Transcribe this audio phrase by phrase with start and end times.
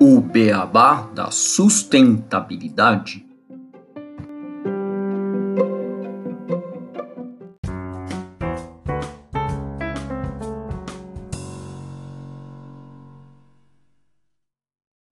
[0.00, 3.26] O beabá da sustentabilidade.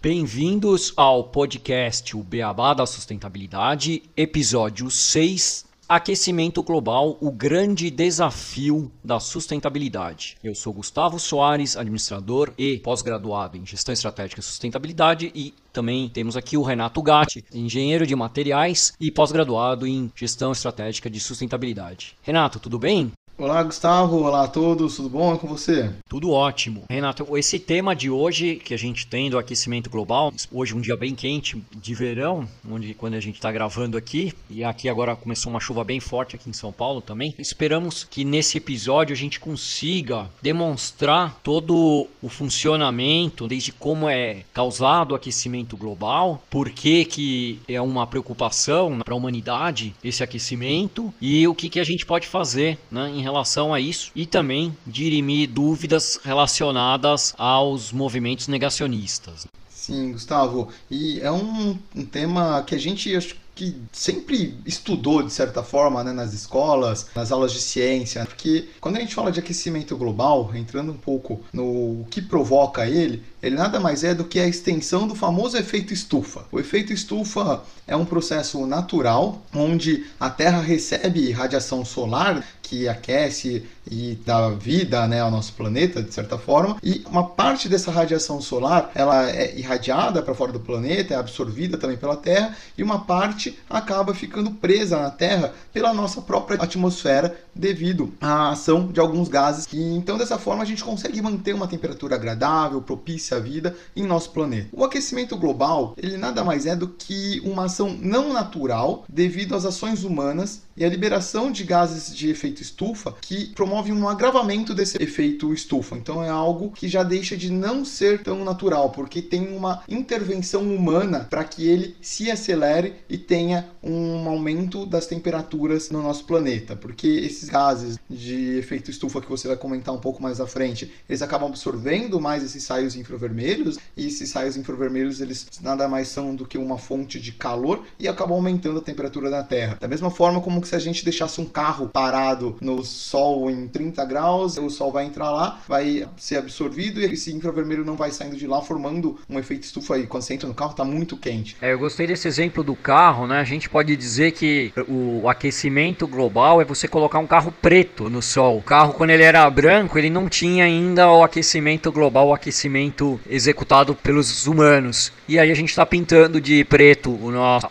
[0.01, 9.19] Bem-vindos ao podcast O Beabá da Sustentabilidade, episódio 6, Aquecimento Global, o grande desafio da
[9.19, 10.37] sustentabilidade.
[10.41, 16.37] Eu sou Gustavo Soares, administrador e pós-graduado em Gestão Estratégica e Sustentabilidade e também temos
[16.37, 22.17] aqui o Renato Gatti, engenheiro de materiais e pós-graduado em Gestão Estratégica de Sustentabilidade.
[22.23, 23.11] Renato, tudo bem?
[23.41, 24.19] Olá, Gustavo.
[24.19, 24.97] Olá a todos.
[24.97, 25.35] Tudo bom?
[25.35, 25.91] É com você?
[26.07, 26.85] Tudo ótimo.
[26.91, 30.95] Renato, esse tema de hoje que a gente tem do aquecimento global, hoje um dia
[30.95, 35.51] bem quente de verão, onde quando a gente está gravando aqui, e aqui agora começou
[35.51, 37.35] uma chuva bem forte aqui em São Paulo também.
[37.39, 45.13] Esperamos que nesse episódio a gente consiga demonstrar todo o funcionamento, desde como é causado
[45.13, 51.49] o aquecimento global, por que, que é uma preocupação para a humanidade esse aquecimento e
[51.49, 55.49] o que, que a gente pode fazer né, em relação a isso e também dirimir
[55.49, 59.47] dúvidas relacionadas aos movimentos negacionistas.
[59.69, 60.69] Sim, Gustavo.
[60.91, 66.03] E é um, um tema que a gente acho que sempre estudou de certa forma
[66.03, 70.51] né, nas escolas, nas aulas de ciência, porque quando a gente fala de aquecimento global,
[70.55, 75.07] entrando um pouco no que provoca ele, ele nada mais é do que a extensão
[75.07, 76.47] do famoso efeito estufa.
[76.51, 83.65] O efeito estufa é um processo natural onde a Terra recebe radiação solar que aquece
[83.91, 88.41] e dá vida né, ao nosso planeta, de certa forma, e uma parte dessa radiação
[88.41, 93.01] solar ela é irradiada para fora do planeta, é absorvida também pela Terra, e uma
[93.01, 99.29] parte acaba ficando presa na Terra pela nossa própria atmosfera devido à ação de alguns
[99.29, 99.67] gases.
[99.73, 104.05] E então dessa forma a gente consegue manter uma temperatura agradável, propícia à vida em
[104.05, 104.69] nosso planeta.
[104.73, 109.65] O aquecimento global, ele nada mais é do que uma ação não natural devido às
[109.65, 115.03] ações humanas e a liberação de gases de efeito estufa que promove um agravamento desse
[115.03, 115.97] efeito estufa.
[115.97, 120.63] Então é algo que já deixa de não ser tão natural, porque tem uma intervenção
[120.63, 126.77] humana para que ele se acelere e tenha um aumento das temperaturas no nosso planeta,
[126.77, 130.93] porque esses gases de efeito estufa que você vai comentar um pouco mais à frente,
[131.09, 136.35] eles acabam absorvendo mais esses saios infravermelhos e esses saios infravermelhos eles nada mais são
[136.35, 139.77] do que uma fonte de calor e acabam aumentando a temperatura da Terra.
[139.81, 144.05] Da mesma forma como se a gente deixasse um carro parado no sol em 30
[144.05, 148.37] graus, o sol vai entrar lá, vai ser absorvido e esse infravermelho não vai saindo
[148.37, 150.07] de lá, formando um efeito estufa aí.
[150.07, 151.57] Quando você entra no carro, está muito quente.
[151.61, 153.41] É, eu gostei desse exemplo do carro, né?
[153.41, 158.23] A gente pode dizer que o aquecimento global é você colocar um carro preto no
[158.23, 158.59] sol.
[158.59, 163.21] O carro, quando ele era branco, ele não tinha ainda o aquecimento global, o aquecimento
[163.29, 165.13] executado pelos humanos.
[165.29, 167.19] E aí a gente está pintando de preto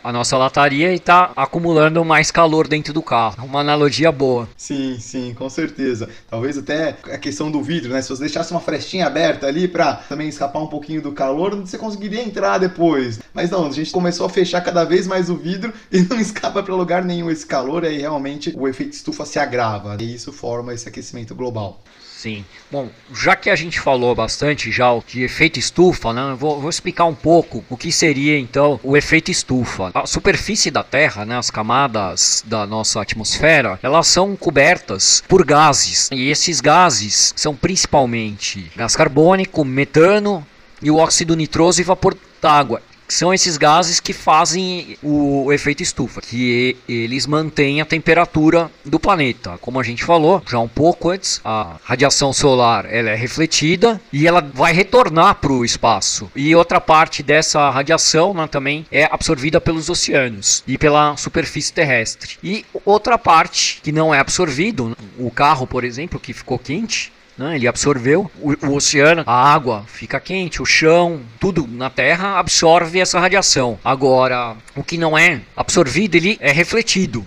[0.04, 3.46] a nossa lataria e está acumulando mais calor dentro do carro.
[3.46, 4.48] Uma analogia boa.
[4.70, 6.08] Sim, sim, com certeza.
[6.30, 8.04] Talvez até a questão do vidro, né?
[8.04, 11.76] Se você deixasse uma frestinha aberta ali para também escapar um pouquinho do calor, você
[11.76, 13.20] conseguiria entrar depois.
[13.34, 16.62] Mas não, a gente começou a fechar cada vez mais o vidro e não escapa
[16.62, 19.98] para lugar nenhum esse calor, aí realmente o efeito estufa se agrava.
[20.00, 21.82] E isso forma esse aquecimento global.
[22.20, 22.44] Sim.
[22.70, 27.06] Bom, já que a gente falou bastante já de efeito estufa, né, vou, vou, explicar
[27.06, 29.90] um pouco o que seria então o efeito estufa.
[29.94, 36.10] A superfície da Terra, né, as camadas da nossa atmosfera, elas são cobertas por gases.
[36.12, 40.46] E esses gases são principalmente gás carbônico, metano
[40.82, 46.22] e o óxido nitroso e vapor d'água são esses gases que fazem o efeito estufa,
[46.22, 49.58] que eles mantêm a temperatura do planeta.
[49.60, 54.28] Como a gente falou já um pouco antes, a radiação solar ela é refletida e
[54.28, 56.32] ela vai retornar para o espaço.
[56.36, 62.38] E outra parte dessa radiação né, também é absorvida pelos oceanos e pela superfície terrestre.
[62.44, 67.56] E outra parte que não é absorvido, o carro, por exemplo, que ficou quente, né?
[67.56, 73.00] Ele absorveu o, o, oceano, a água fica quente, o chão, tudo na Terra absorve
[73.00, 73.80] essa radiação.
[73.84, 77.26] Agora, o que não é absorvido, ele é refletido.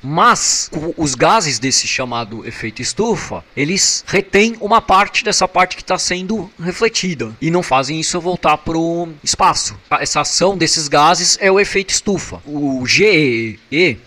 [0.00, 5.98] Mas os gases desse chamado efeito estufa, eles retêm uma parte dessa parte que está
[5.98, 9.76] sendo refletida e não fazem isso voltar para o espaço.
[9.90, 12.40] Essa ação desses gases é o efeito estufa.
[12.46, 13.58] O GEE,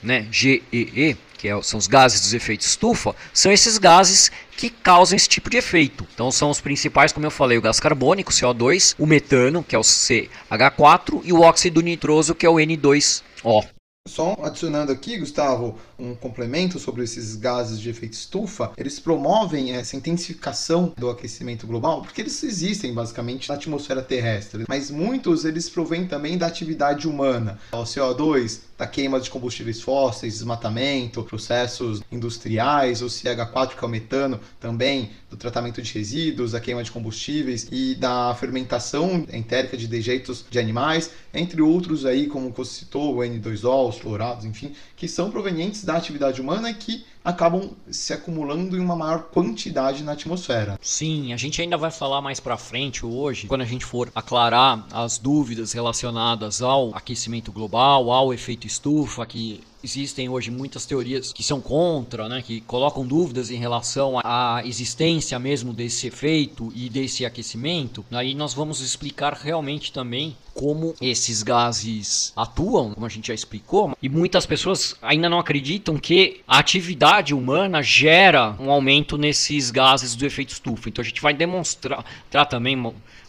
[0.02, 5.16] né, GEE, que é, são os gases dos efeitos estufa, são esses gases que causam
[5.16, 6.08] esse tipo de efeito.
[6.14, 9.80] Então são os principais, como eu falei, o gás carbônico, CO2, o metano, que é
[9.80, 13.81] o CH4, e o óxido nitroso, que é o N2O.
[14.08, 19.96] Só adicionando aqui, Gustavo, um complemento sobre esses gases de efeito estufa, eles promovem essa
[19.96, 26.08] intensificação do aquecimento global, porque eles existem basicamente na atmosfera terrestre, mas muitos eles provêm
[26.08, 27.60] também da atividade humana.
[27.72, 33.92] O CO2, da queima de combustíveis fósseis, desmatamento, processos industriais, o CH4, que é o
[33.92, 39.88] metano, também do tratamento de resíduos, da queima de combustíveis e da fermentação entérica de
[39.88, 45.08] dejeitos de animais, entre outros aí, como você citou, o N2O, os fluorados, enfim, que
[45.08, 50.14] são provenientes da atividade humana e que acabam se acumulando em uma maior quantidade na
[50.14, 50.80] atmosfera.
[50.82, 54.86] Sim, a gente ainda vai falar mais para frente hoje, quando a gente for aclarar
[54.92, 61.44] as dúvidas relacionadas ao aquecimento global, ao efeito estufa, que existem hoje muitas teorias que
[61.44, 67.26] são contra, né, que colocam dúvidas em relação à existência mesmo desse efeito e desse
[67.26, 68.06] aquecimento.
[68.12, 73.96] Aí nós vamos explicar realmente também como esses gases atuam, como a gente já explicou,
[74.02, 80.16] e muitas pessoas ainda não acreditam que a atividade humana gera um aumento nesses gases
[80.16, 80.90] do efeito estufa.
[80.90, 82.04] Então a gente vai demonstrar
[82.50, 82.76] também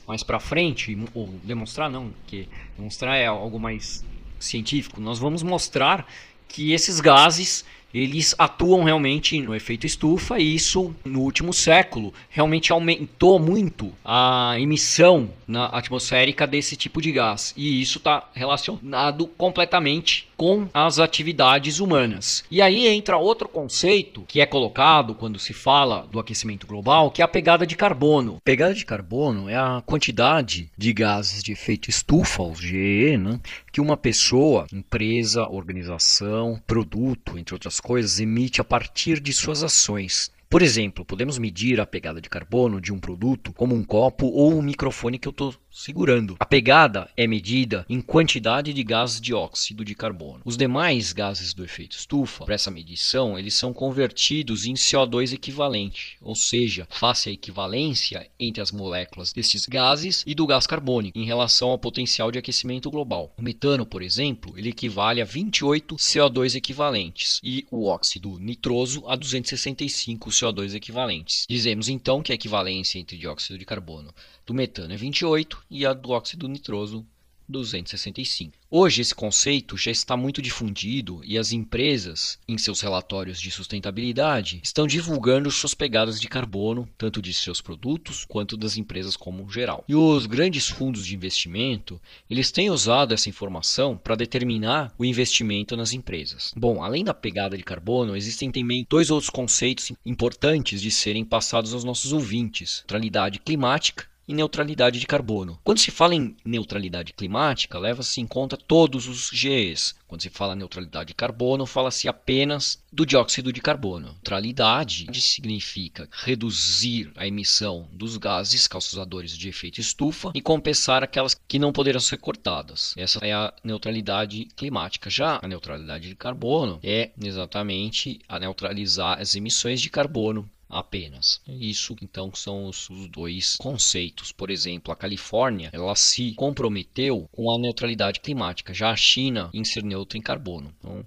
[0.07, 4.05] mais para frente, ou demonstrar não, porque demonstrar é algo mais
[4.39, 5.01] científico.
[5.01, 6.07] Nós vamos mostrar
[6.53, 7.65] que esses gases
[7.95, 14.55] eles atuam realmente no efeito estufa e isso no último século realmente aumentou muito a
[14.59, 17.53] emissão na atmosférica desse tipo de gás.
[17.57, 22.43] E isso está relacionado completamente com as atividades humanas.
[22.51, 27.23] E aí entra outro conceito que é colocado quando se fala do aquecimento global, que
[27.23, 28.41] é a pegada de carbono.
[28.43, 33.39] Pegada de carbono é a quantidade de gases de efeito estufa, os GE, né,
[33.71, 40.33] que uma pessoa, empresa, organização, produto, entre outras coisas, emite a partir de suas ações.
[40.53, 44.53] Por exemplo, podemos medir a pegada de carbono de um produto como um copo ou
[44.53, 46.37] um microfone que eu estou segurando.
[46.39, 50.43] A pegada é medida em quantidade de gases de óxido de carbono.
[50.45, 56.19] Os demais gases do efeito estufa, para essa medição, eles são convertidos em CO2 equivalente,
[56.21, 61.25] ou seja, face a equivalência entre as moléculas desses gases e do gás carbônico em
[61.25, 63.33] relação ao potencial de aquecimento global.
[63.39, 69.17] O metano, por exemplo, ele equivale a 28 CO2 equivalentes e o óxido nitroso a
[69.17, 71.47] 265 CO2 equivalentes.
[71.49, 74.13] Dizemos então que a equivalência entre dióxido de carbono
[74.53, 77.07] do metano é 28 e a do óxido nitroso
[77.49, 78.53] 265.
[78.71, 84.61] Hoje esse conceito já está muito difundido e as empresas, em seus relatórios de sustentabilidade,
[84.63, 89.85] estão divulgando suas pegadas de carbono, tanto de seus produtos quanto das empresas como geral.
[89.89, 92.01] E os grandes fundos de investimento,
[92.31, 96.55] eles têm usado essa informação para determinar o investimento nas empresas.
[96.57, 101.75] Bom, além da pegada de carbono, existem também dois outros conceitos importantes de serem passados
[101.75, 105.59] aos nossos ouvintes: neutralidade climática e neutralidade de carbono.
[105.65, 109.95] Quando se fala em neutralidade climática, leva-se em conta todos os GEs.
[110.07, 114.09] Quando se fala neutralidade de carbono, fala-se apenas do dióxido de carbono.
[114.09, 121.59] Neutralidade significa reduzir a emissão dos gases causadores de efeito estufa e compensar aquelas que
[121.59, 122.95] não poderão ser cortadas.
[122.97, 125.09] Essa é a neutralidade climática.
[125.09, 131.41] Já a neutralidade de carbono é exatamente a neutralizar as emissões de carbono apenas.
[131.47, 134.33] Isso então são os, os, dois conceitos.
[134.33, 139.65] Por exemplo, a Califórnia ela se comprometeu com a neutralidade climática, já a China em
[139.65, 140.75] ser neutra em carbono.
[140.79, 141.07] Então,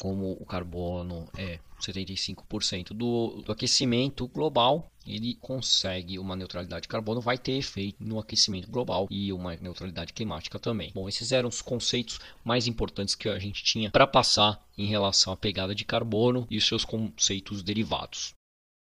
[0.00, 7.20] como o carbono é 75% do, do aquecimento global, ele consegue uma neutralidade de carbono,
[7.20, 10.92] vai ter efeito no aquecimento global e uma neutralidade climática também.
[10.94, 15.32] Bom, esses eram os conceitos mais importantes que a gente tinha para passar em relação
[15.32, 18.34] à pegada de carbono e os seus conceitos derivados.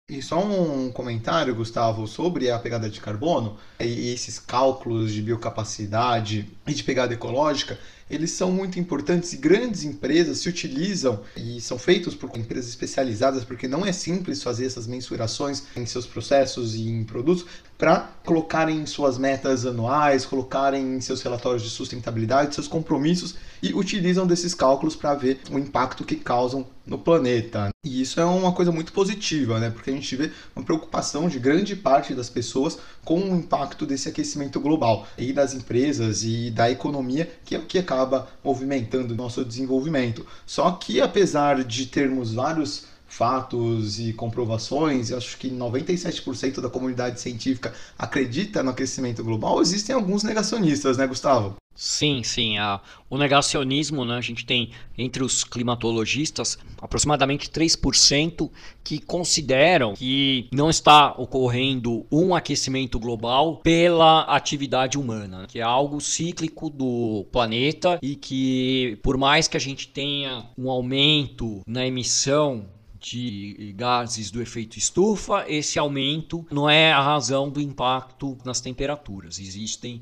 [0.09, 6.49] E só um comentário, Gustavo, sobre a pegada de carbono e esses cálculos de biocapacidade
[6.65, 7.77] e de pegada ecológica
[8.09, 13.43] eles são muito importantes e grandes empresas se utilizam e são feitos por empresas especializadas,
[13.43, 17.45] porque não é simples fazer essas mensurações em seus processos e em produtos,
[17.77, 24.27] para colocarem suas metas anuais, colocarem em seus relatórios de sustentabilidade, seus compromissos e utilizam
[24.27, 27.69] desses cálculos para ver o impacto que causam no planeta.
[27.85, 29.69] E isso é uma coisa muito positiva, né?
[29.69, 34.09] Porque a gente vê uma preocupação de grande parte das pessoas com o impacto desse
[34.09, 37.98] aquecimento global e das empresas e da economia, que é o que acaba
[38.43, 40.25] movimentando o nosso desenvolvimento.
[40.45, 47.19] Só que apesar de termos vários fatos e comprovações, eu acho que 97% da comunidade
[47.19, 51.55] científica acredita no aquecimento global, existem alguns negacionistas, né, Gustavo?
[51.79, 52.57] Sim, sim.
[52.57, 58.51] A, o negacionismo, né, a gente tem entre os climatologistas aproximadamente 3%
[58.83, 66.01] que consideram que não está ocorrendo um aquecimento global pela atividade humana, que é algo
[66.01, 72.65] cíclico do planeta e que, por mais que a gente tenha um aumento na emissão
[72.99, 79.39] de gases do efeito estufa, esse aumento não é a razão do impacto nas temperaturas.
[79.39, 80.01] Existem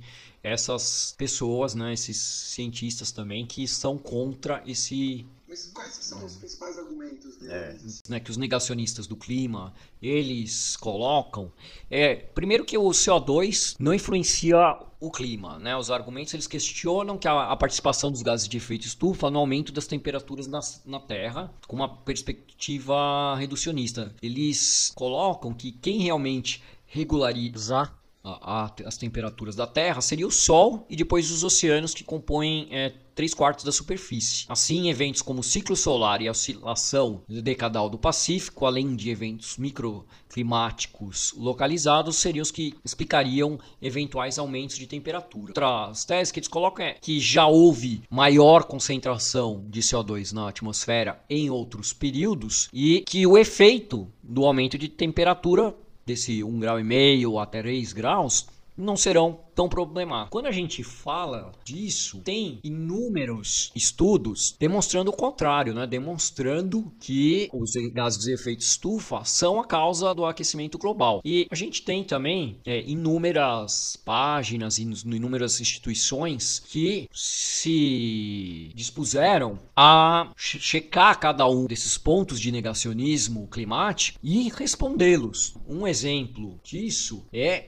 [0.51, 6.77] essas pessoas, né, esses cientistas também que são contra esse mas quais são os principais
[6.77, 8.03] argumentos deles?
[8.05, 11.51] É, né, que os negacionistas do clima eles colocam
[11.89, 14.57] é primeiro que o CO2 não influencia
[14.99, 15.77] o clima, né?
[15.77, 19.71] Os argumentos eles questionam que a, a participação dos gases de efeito estufa no aumento
[19.71, 24.13] das temperaturas na, na Terra, com uma perspectiva reducionista.
[24.21, 27.91] Eles colocam que quem realmente regulariza
[28.27, 32.67] a, a, as temperaturas da Terra seria o Sol e depois os oceanos que compõem
[32.71, 34.45] é, 3 quartos da superfície.
[34.47, 39.57] Assim, eventos como o ciclo solar e a oscilação decadal do Pacífico, além de eventos
[39.57, 45.47] microclimáticos localizados, seriam os que explicariam eventuais aumentos de temperatura.
[45.47, 51.19] Outras teses que eles colocam é que já houve maior concentração de CO2 na atmosfera
[51.27, 55.73] em outros períodos e que o efeito do aumento de temperatura
[56.07, 60.29] desse 1,5 grau e meio até 3 graus não serão tão problemáticos.
[60.29, 65.87] Quando a gente fala disso, tem inúmeros estudos demonstrando o contrário, né?
[65.87, 71.21] demonstrando que os gases de efeito estufa são a causa do aquecimento global.
[71.25, 80.31] E a gente tem também é, inúmeras páginas e inúmeras instituições que se dispuseram a
[80.35, 85.55] checar cada um desses pontos de negacionismo climático e respondê-los.
[85.67, 87.65] Um exemplo disso é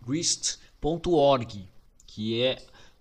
[0.81, 1.67] GRIST.org,
[2.07, 2.57] que é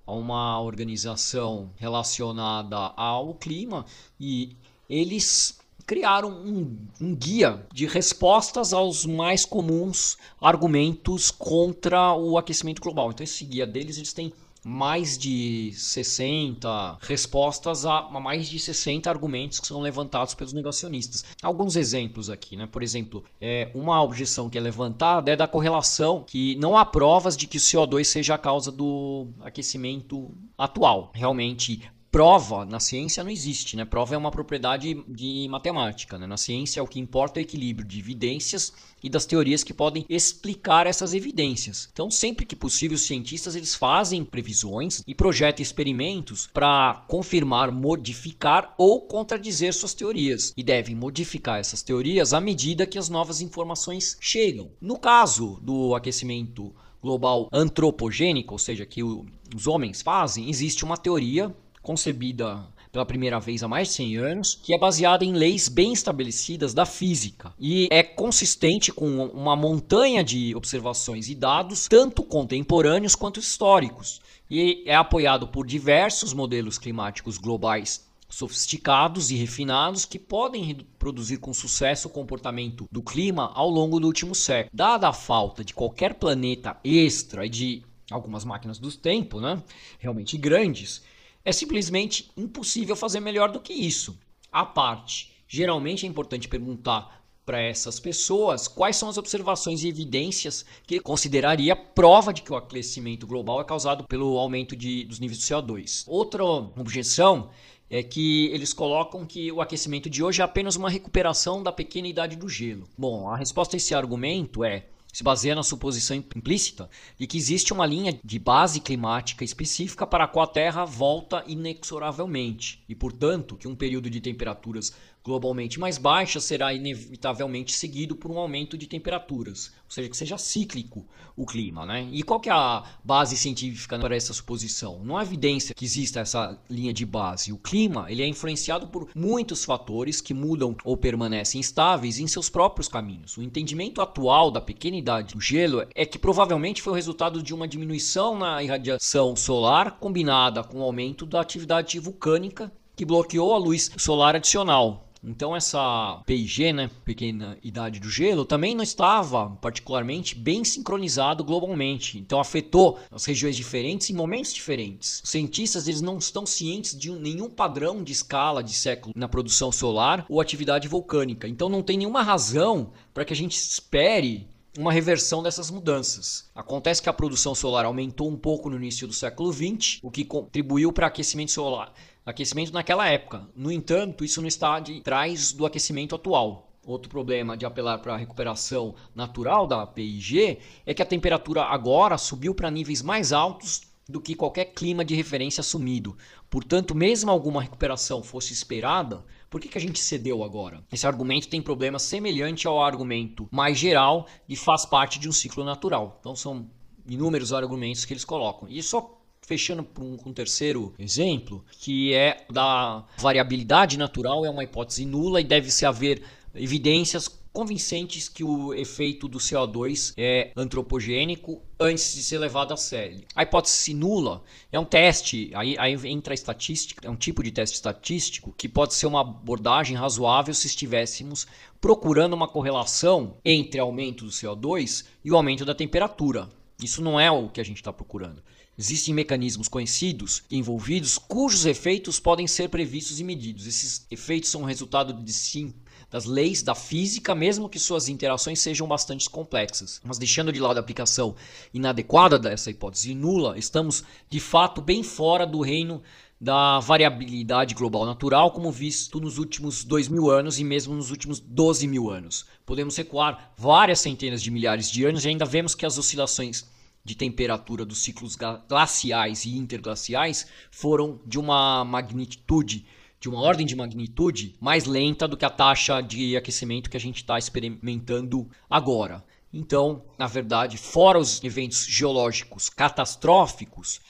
[0.06, 3.84] uma organização relacionada ao clima
[4.18, 4.56] e
[4.88, 13.10] eles criaram um, um, guia de respostas aos mais comuns argumentos contra o aquecimento global.
[13.10, 14.32] Então esse guia deles eles têm
[14.68, 21.24] mais de 60 respostas a mais de 60 argumentos que são levantados pelos negacionistas.
[21.42, 22.66] Alguns exemplos aqui, né?
[22.66, 27.36] Por exemplo, é, uma objeção que é levantada é da correlação que não há provas
[27.36, 31.10] de que o CO2 seja a causa do aquecimento atual.
[31.14, 33.84] Realmente prova na ciência não existe, né?
[33.84, 36.26] Prova é uma propriedade de matemática, né?
[36.26, 38.72] Na ciência o que importa é o equilíbrio de evidências
[39.02, 41.88] e das teorias que podem explicar essas evidências.
[41.92, 48.74] Então, sempre que possível, os cientistas eles fazem previsões e projetam experimentos para confirmar, modificar
[48.76, 54.16] ou contradizer suas teorias e devem modificar essas teorias à medida que as novas informações
[54.20, 54.70] chegam.
[54.80, 61.54] No caso do aquecimento global antropogênico, ou seja, que os homens fazem, existe uma teoria
[61.88, 65.90] concebida pela primeira vez há mais de 100 anos, que é baseada em leis bem
[65.90, 73.14] estabelecidas da física e é consistente com uma montanha de observações e dados, tanto contemporâneos
[73.14, 80.64] quanto históricos, e é apoiado por diversos modelos climáticos globais sofisticados e refinados que podem
[80.64, 84.70] reproduzir com sucesso o comportamento do clima ao longo do último século.
[84.74, 89.62] Dada a falta de qualquer planeta extra e de algumas máquinas do tempo, né,
[89.98, 91.02] realmente grandes,
[91.48, 94.18] é simplesmente impossível fazer melhor do que isso.
[94.52, 100.66] A parte, geralmente é importante perguntar para essas pessoas quais são as observações e evidências
[100.86, 105.18] que ele consideraria prova de que o aquecimento global é causado pelo aumento de, dos
[105.18, 106.04] níveis de CO2.
[106.06, 107.48] Outra objeção
[107.88, 112.08] é que eles colocam que o aquecimento de hoje é apenas uma recuperação da pequena
[112.08, 112.86] idade do gelo.
[112.98, 116.88] Bom, a resposta a esse argumento é se baseia na suposição implícita
[117.18, 121.42] de que existe uma linha de base climática específica para a qual a Terra volta
[121.46, 124.94] inexoravelmente e, portanto, que um período de temperaturas
[125.28, 130.38] globalmente mais baixa será inevitavelmente seguido por um aumento de temperaturas, ou seja, que seja
[130.38, 131.06] cíclico
[131.36, 131.84] o clima.
[131.84, 132.08] Né?
[132.10, 135.04] E qual que é a base científica para essa suposição?
[135.04, 137.52] Não há evidência que exista essa linha de base.
[137.52, 142.48] O clima ele é influenciado por muitos fatores que mudam ou permanecem estáveis em seus
[142.48, 143.36] próprios caminhos.
[143.36, 147.52] O entendimento atual da pequena idade do gelo é que provavelmente foi o resultado de
[147.52, 153.58] uma diminuição na irradiação solar combinada com o aumento da atividade vulcânica que bloqueou a
[153.58, 160.34] luz solar adicional, então essa PIG, né, pequena idade do gelo, também não estava particularmente
[160.34, 162.18] bem sincronizado globalmente.
[162.18, 165.20] Então afetou as regiões diferentes em momentos diferentes.
[165.24, 169.72] Os cientistas eles não estão cientes de nenhum padrão de escala de século na produção
[169.72, 171.48] solar ou atividade vulcânica.
[171.48, 174.48] Então não tem nenhuma razão para que a gente espere
[174.78, 176.48] uma reversão dessas mudanças.
[176.54, 180.24] Acontece que a produção solar aumentou um pouco no início do século XX, o que
[180.24, 181.92] contribuiu para aquecimento solar,
[182.24, 183.48] aquecimento naquela época.
[183.54, 186.68] No entanto, isso não está de trás do aquecimento atual.
[186.84, 192.16] Outro problema de apelar para a recuperação natural da PIG é que a temperatura agora
[192.16, 196.16] subiu para níveis mais altos do que qualquer clima de referência assumido.
[196.48, 200.82] Portanto, mesmo alguma recuperação fosse esperada, por que, que a gente cedeu agora?
[200.90, 205.62] Esse argumento tem problema semelhante ao argumento mais geral e faz parte de um ciclo
[205.62, 206.16] natural.
[206.20, 206.70] Então, são
[207.06, 208.66] inúmeros argumentos que eles colocam.
[208.70, 209.17] E só
[209.48, 215.40] fechando com um, um, terceiro exemplo, que é da variabilidade natural, é uma hipótese nula
[215.40, 216.22] e deve-se haver
[216.54, 223.22] evidências convincentes que o efeito do CO2 é antropogênico antes de ser levado a sério.
[223.34, 227.50] A hipótese nula é um teste, aí, aí, entra a estatística, é um tipo de
[227.50, 231.46] teste estatístico que pode ser uma abordagem razoável se estivéssemos
[231.80, 236.50] procurando uma correlação entre aumento do CO2 e o aumento da temperatura.
[236.82, 238.42] Isso não é o que a gente está procurando.
[238.78, 243.66] Existem mecanismos conhecidos envolvidos cujos efeitos podem ser previstos e medidos.
[243.66, 245.74] Esses efeitos são resultado de sim
[246.08, 250.00] das leis da física, mesmo que suas interações sejam bastante complexas.
[250.04, 251.34] Mas deixando de lado a aplicação
[251.74, 256.00] inadequada dessa hipótese nula, estamos de fato bem fora do reino
[256.40, 261.40] da variabilidade global natural, como visto nos últimos 2 mil anos e mesmo nos últimos
[261.40, 262.46] 12 mil anos.
[262.64, 266.64] Podemos recuar várias centenas de milhares de anos e ainda vemos que as oscilações
[267.08, 268.36] de temperatura dos ciclos
[268.68, 272.84] glaciais e interglaciais foram de uma magnitude
[273.18, 277.00] de uma ordem de magnitude mais lenta do que a taxa de aquecimento que a
[277.00, 279.24] gente está experimentando agora.
[279.52, 284.00] Então, na verdade, fora os eventos geológicos catastróficos,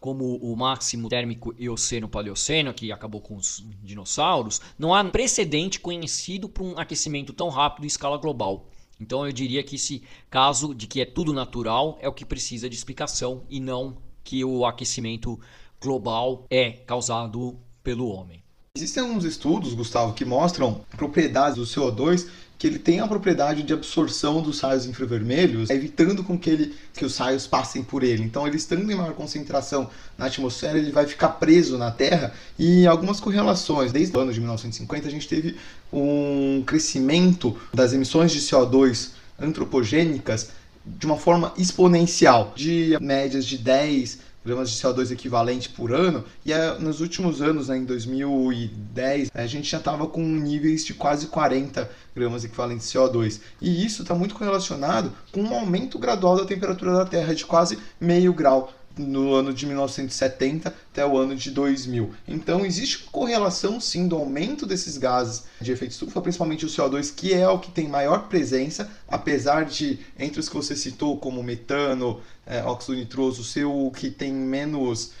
[0.00, 6.64] como o máximo térmico Eoceno-Paleoceno, que acabou com os dinossauros, não há precedente conhecido para
[6.64, 8.66] um aquecimento tão rápido em escala global.
[9.00, 12.68] Então eu diria que esse caso de que é tudo natural é o que precisa
[12.68, 15.38] de explicação e não que o aquecimento
[15.80, 18.42] global é causado pelo homem.
[18.76, 23.72] Existem alguns estudos, Gustavo, que mostram propriedades do CO2 que ele tem a propriedade de
[23.72, 28.22] absorção dos raios infravermelhos, evitando com que, ele, que os raios passem por ele.
[28.22, 32.86] Então, ele estando em maior concentração na atmosfera, ele vai ficar preso na Terra e
[32.86, 33.92] algumas correlações.
[33.92, 35.56] Desde o ano de 1950, a gente teve
[35.92, 40.50] um crescimento das emissões de CO2 antropogênicas
[40.86, 46.52] de uma forma exponencial, de médias de 10 gramas de CO2 equivalente por ano, e
[46.52, 51.26] é, nos últimos anos, né, em 2010, a gente já estava com níveis de quase
[51.26, 53.40] 40 gramas equivalentes de CO2.
[53.60, 57.78] E isso está muito correlacionado com um aumento gradual da temperatura da Terra de quase
[58.00, 62.14] meio grau no ano de 1970 até o ano de 2000.
[62.26, 67.14] Então existe uma correlação sim do aumento desses gases de efeito estufa, principalmente o CO2,
[67.14, 71.42] que é o que tem maior presença, apesar de entre os que você citou, como
[71.42, 75.12] metano, é, óxido nitroso, ser o que tem menos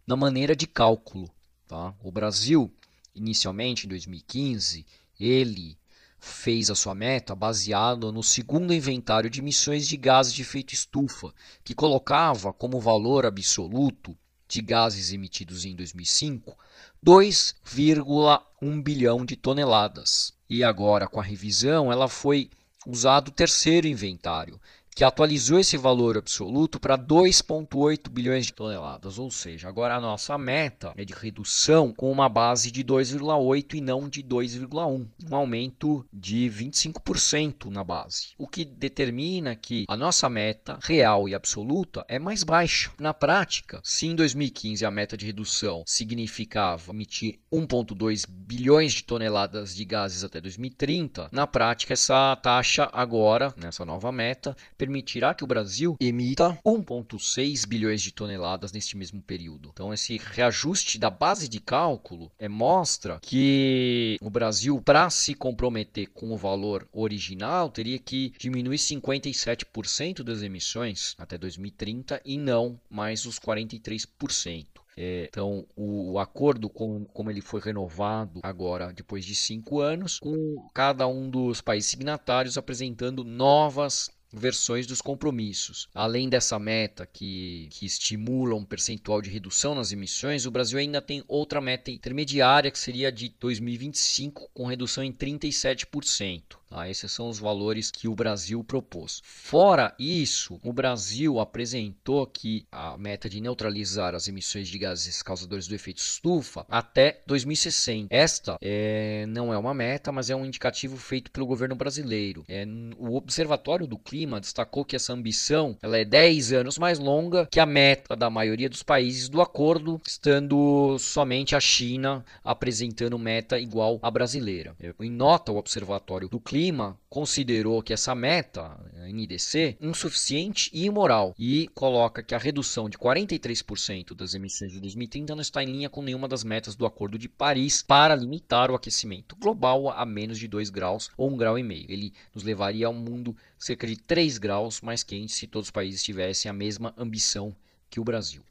[0.06, 1.30] na maneira de cálculo.
[1.68, 1.92] Tá?
[2.02, 2.72] O Brasil,
[3.14, 4.86] inicialmente em 2015,
[5.20, 5.76] ele
[6.18, 11.34] fez a sua meta baseado no segundo inventário de emissões de gases de efeito estufa,
[11.62, 14.16] que colocava como valor absoluto
[14.48, 16.56] de gases emitidos em 2005
[17.04, 20.32] 2,1 bilhão de toneladas.
[20.48, 22.48] E agora, com a revisão, ela foi
[22.86, 24.58] usado o terceiro inventário,
[24.94, 30.36] que atualizou esse valor absoluto para 2,8 bilhões de toneladas, ou seja, agora a nossa
[30.36, 35.34] meta é de redução com uma base de 2,8 e não de 2,1, um.
[35.34, 42.04] Aumento de 25% na base, o que determina que a nossa meta real e absoluta
[42.08, 42.90] é mais baixa.
[42.98, 49.74] Na prática, se em 2015 a meta de redução significava emitir 1,2 bilhões de toneladas
[49.74, 55.46] de gases até 2030, na prática essa taxa agora, nessa nova meta, permitirá que o
[55.46, 59.70] Brasil emita 1,6 bilhões de toneladas neste mesmo período.
[59.72, 66.08] Então, esse reajuste da base de cálculo é, mostra que o Brasil, para se comprometer
[66.08, 73.24] com o valor original, teria que diminuir 57% das emissões até 2030 e não mais
[73.24, 74.66] os 43%.
[74.96, 80.18] É, então, o, o acordo, com, como ele foi renovado agora, depois de cinco anos,
[80.18, 85.88] com cada um dos países signatários apresentando novas versões dos compromissos.
[85.94, 91.02] Além dessa meta que, que estimula um percentual de redução nas emissões, o Brasil ainda
[91.02, 96.61] tem outra meta intermediária que seria de 2025 com redução em 37%.
[96.72, 96.88] Tá?
[96.88, 99.20] Esses são os valores que o Brasil propôs.
[99.22, 105.68] Fora isso, o Brasil apresentou que a meta de neutralizar as emissões de gases causadores
[105.68, 108.08] do efeito estufa até 2060.
[108.10, 112.42] Esta é, não é uma meta, mas é um indicativo feito pelo governo brasileiro.
[112.48, 112.64] É,
[112.96, 117.60] o Observatório do Clima destacou que essa ambição ela é 10 anos mais longa que
[117.60, 123.98] a meta da maioria dos países do acordo, estando somente a China apresentando meta igual
[124.02, 124.74] à brasileira.
[124.98, 128.78] Em nota, o Observatório do Clima Clima considerou que essa meta,
[129.12, 135.34] NDC, insuficiente e imoral e coloca que a redução de 43% das emissões de 2030
[135.34, 138.76] não está em linha com nenhuma das metas do Acordo de Paris para limitar o
[138.76, 141.58] aquecimento global a menos de 2 graus ou 1,5 grau.
[141.58, 141.86] E meio.
[141.88, 145.72] Ele nos levaria a um mundo cerca de 3 graus mais quente se todos os
[145.72, 147.52] países tivessem a mesma ambição
[147.90, 148.42] que o Brasil.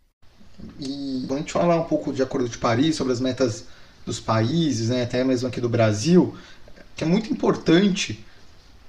[0.77, 3.67] E quando a gente fala um pouco de Acordo de Paris, sobre as metas
[4.05, 6.35] dos países, né, até mesmo aqui do Brasil,
[6.95, 8.23] que é muito importante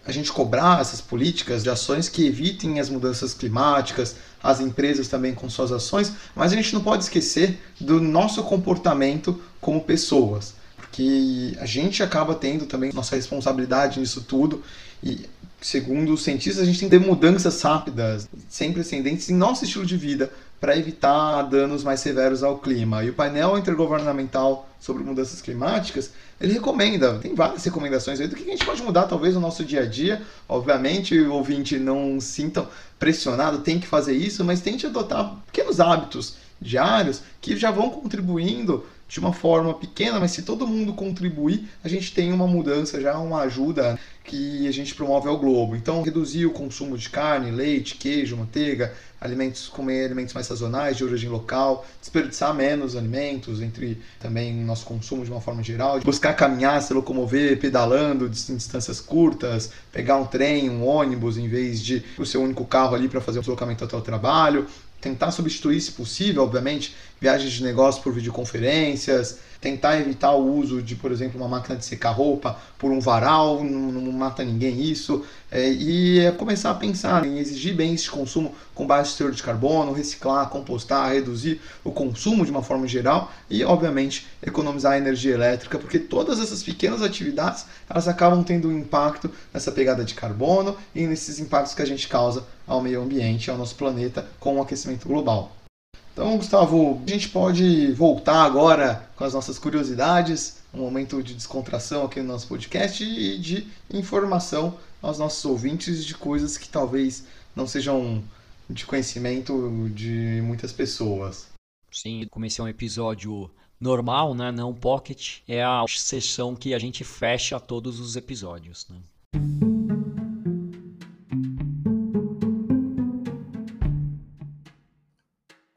[0.05, 5.33] a gente cobrar essas políticas de ações que evitem as mudanças climáticas, as empresas também
[5.33, 11.57] com suas ações, mas a gente não pode esquecer do nosso comportamento como pessoas, porque
[11.61, 14.63] a gente acaba tendo também nossa responsabilidade nisso tudo
[15.03, 15.27] e
[15.61, 19.87] segundo os cientistas a gente tem que ter mudanças rápidas, sempre ascendentes em nosso estilo
[19.87, 23.03] de vida para evitar danos mais severos ao clima.
[23.03, 28.43] E o painel intergovernamental sobre mudanças climáticas ele recomenda, tem várias recomendações aí do que
[28.43, 30.23] a gente pode mudar talvez no nosso dia a dia.
[30.49, 36.37] Obviamente, o ouvinte não sinta pressionado, tem que fazer isso, mas tente adotar pequenos hábitos
[36.63, 41.89] diários que já vão contribuindo de uma forma pequena, mas se todo mundo contribuir, a
[41.89, 45.77] gente tem uma mudança, já uma ajuda que a gente promove ao globo.
[45.77, 51.05] Então, reduzir o consumo de carne, leite, queijo, manteiga, alimentos, comer alimentos mais sazonais, de
[51.05, 56.81] origem local, desperdiçar menos alimentos, entre também nosso consumo de uma forma geral, buscar caminhar,
[56.83, 62.25] se locomover, pedalando em distâncias curtas, pegar um trem, um ônibus, em vez de o
[62.25, 64.67] seu único carro ali para fazer o deslocamento até o trabalho,
[65.03, 70.97] tentar substituir, se possível, obviamente, viagens de negócio por videoconferências, tentar evitar o uso de,
[70.97, 75.25] por exemplo, uma máquina de secar roupa por um varal, não, não mata ninguém isso,
[75.53, 79.41] é, e é começar a pensar em exigir bens de consumo com baixo teor de
[79.41, 85.79] carbono, reciclar, compostar, reduzir o consumo de uma forma geral e, obviamente, economizar energia elétrica,
[85.79, 91.07] porque todas essas pequenas atividades elas acabam tendo um impacto nessa pegada de carbono e
[91.07, 95.07] nesses impactos que a gente causa ao meio ambiente, ao nosso planeta com o aquecimento
[95.07, 95.62] global.
[96.13, 102.05] Então, Gustavo, a gente pode voltar agora com as nossas curiosidades, um momento de descontração
[102.05, 107.25] aqui no nosso podcast e de informação aos nossos ouvintes de coisas que talvez
[107.57, 108.23] não sejam
[108.69, 111.49] de conhecimento de muitas pessoas.
[111.91, 113.51] Sim, comecei um episódio
[113.81, 114.53] normal, né?
[114.53, 115.39] Não pocket.
[115.49, 118.97] É a sessão que a gente fecha todos os episódios, né?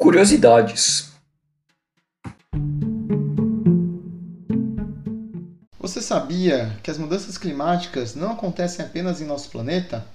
[0.06, 1.10] Curiosidades.
[5.80, 10.06] Você sabia que as mudanças climáticas não acontecem apenas em nosso planeta?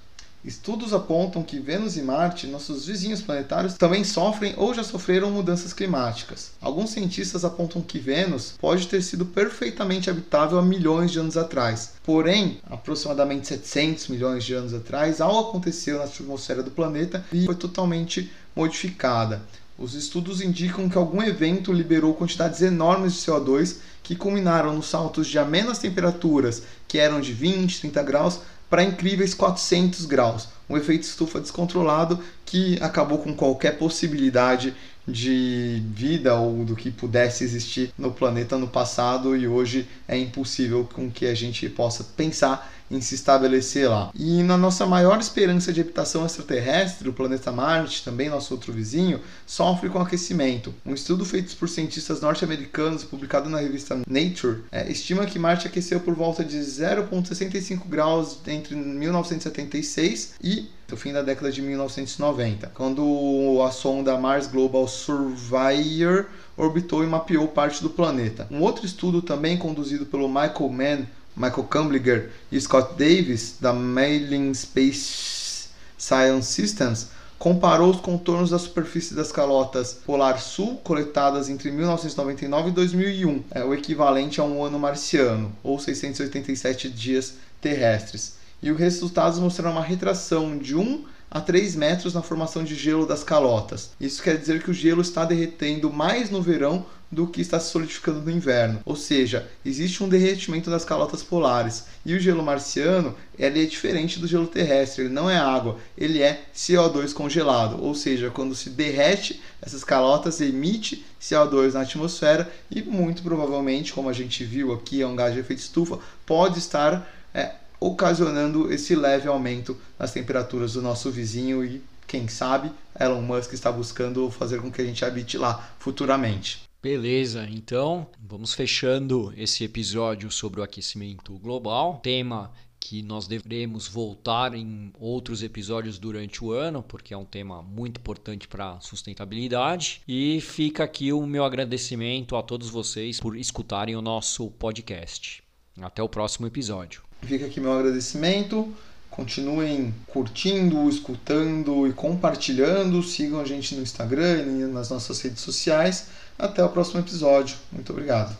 [0.45, 5.73] Estudos apontam que Vênus e Marte, nossos vizinhos planetários, também sofrem ou já sofreram mudanças
[5.73, 6.51] climáticas.
[6.61, 11.95] Alguns cientistas apontam que Vênus pode ter sido perfeitamente habitável há milhões de anos atrás.
[12.01, 17.55] Porém, aproximadamente 700 milhões de anos atrás, algo aconteceu na atmosfera do planeta e foi
[17.55, 19.41] totalmente modificada.
[19.81, 25.27] Os estudos indicam que algum evento liberou quantidades enormes de CO2 que culminaram nos saltos
[25.27, 30.47] de amenas temperaturas, que eram de 20, 30 graus, para incríveis 400 graus.
[30.69, 34.75] Um efeito estufa descontrolado que acabou com qualquer possibilidade
[35.07, 40.87] de vida ou do que pudesse existir no planeta no passado e hoje é impossível
[40.93, 44.11] com que a gente possa pensar em se estabelecer lá.
[44.13, 49.21] E na nossa maior esperança de habitação extraterrestre, o planeta Marte, também nosso outro vizinho,
[49.47, 50.73] sofre com aquecimento.
[50.85, 56.01] Um estudo feito por cientistas norte-americanos, publicado na revista Nature, é, estima que Marte aqueceu
[56.01, 63.61] por volta de 0,65 graus entre 1976 e o fim da década de 1990, quando
[63.65, 66.25] a sonda Mars Global Surveyor
[66.57, 68.45] orbitou e mapeou parte do planeta.
[68.51, 71.05] Um outro estudo também conduzido pelo Michael Mann
[71.41, 77.07] Michael Kumbliger e Scott Davis, da Mailing Space Science Systems,
[77.39, 83.63] comparou os contornos da superfície das calotas polar sul coletadas entre 1999 e 2001, é
[83.63, 88.35] o equivalente a um ano marciano, ou 687 dias terrestres.
[88.61, 93.07] E os resultados mostraram uma retração de 1 a 3 metros na formação de gelo
[93.07, 93.89] das calotas.
[93.99, 97.71] Isso quer dizer que o gelo está derretendo mais no verão do que está se
[97.71, 98.79] solidificando no inverno.
[98.85, 101.85] Ou seja, existe um derretimento das calotas polares.
[102.05, 106.21] E o gelo marciano ele é diferente do gelo terrestre, ele não é água, ele
[106.21, 107.83] é CO2 congelado.
[107.83, 114.09] Ou seja, quando se derrete essas calotas, emite CO2 na atmosfera e muito provavelmente, como
[114.09, 118.95] a gente viu aqui, é um gás de efeito estufa, pode estar é, ocasionando esse
[118.95, 124.61] leve aumento nas temperaturas do nosso vizinho e quem sabe Elon Musk está buscando fazer
[124.61, 126.70] com que a gente habite lá futuramente.
[126.81, 131.99] Beleza, então vamos fechando esse episódio sobre o aquecimento global.
[132.01, 137.61] Tema que nós devemos voltar em outros episódios durante o ano, porque é um tema
[137.61, 140.01] muito importante para a sustentabilidade.
[140.07, 145.43] E fica aqui o meu agradecimento a todos vocês por escutarem o nosso podcast.
[145.79, 147.03] Até o próximo episódio.
[147.21, 148.73] Fica aqui meu agradecimento.
[149.11, 153.03] Continuem curtindo, escutando e compartilhando.
[153.03, 156.07] Sigam a gente no Instagram e nas nossas redes sociais.
[156.37, 157.57] Até o próximo episódio.
[157.71, 158.35] Muito obrigado.